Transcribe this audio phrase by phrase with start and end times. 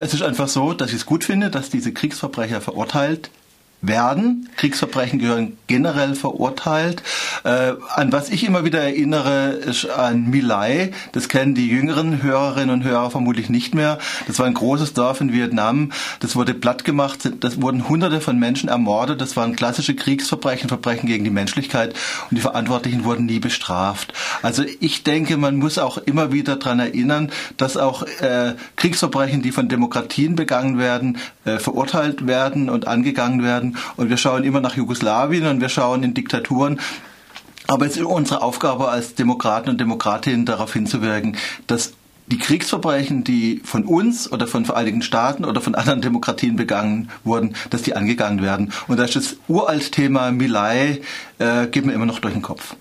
[0.00, 3.30] Es ist einfach so, dass ich es gut finde, dass diese Kriegsverbrecher verurteilt
[3.80, 4.48] werden.
[4.56, 7.02] Kriegsverbrechen gehören generell verurteilt.
[7.48, 10.92] Äh, an was ich immer wieder erinnere, ist an Milai.
[11.12, 13.98] Das kennen die jüngeren Hörerinnen und Hörer vermutlich nicht mehr.
[14.26, 15.90] Das war ein großes Dorf in Vietnam.
[16.20, 17.30] Das wurde platt gemacht.
[17.40, 19.20] Das wurden Hunderte von Menschen ermordet.
[19.20, 21.94] Das waren klassische Kriegsverbrechen, Verbrechen gegen die Menschlichkeit.
[22.30, 24.12] Und die Verantwortlichen wurden nie bestraft.
[24.42, 29.52] Also ich denke, man muss auch immer wieder daran erinnern, dass auch äh, Kriegsverbrechen, die
[29.52, 33.76] von Demokratien begangen werden, äh, verurteilt werden und angegangen werden werden.
[33.96, 36.80] Und wir schauen immer nach Jugoslawien und wir schauen in Diktaturen.
[37.70, 41.36] Aber es ist unsere Aufgabe als Demokraten und Demokratinnen darauf hinzuwirken,
[41.66, 41.92] dass
[42.26, 47.54] die Kriegsverbrechen, die von uns oder von Vereinigten Staaten oder von anderen Demokratien begangen wurden,
[47.68, 48.72] dass die angegangen werden.
[48.86, 51.02] Und da ist das uralt Thema Milai,
[51.38, 52.74] äh, geht mir immer noch durch den Kopf.